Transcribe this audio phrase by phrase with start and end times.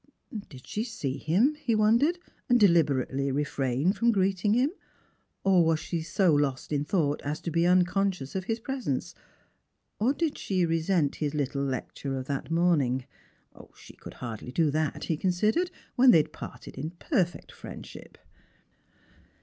[0.49, 2.17] Did she see him, he wondei'ed,
[2.49, 4.71] and deliberately refrain Irom greeting him?
[5.43, 9.13] Or was she so lost in thought as to be unconscious of his presence?
[9.99, 13.05] Or did she resent his little lecture of that morning?
[13.75, 18.15] She could hardly do that, he considered, when they had parted in perfect friendshij).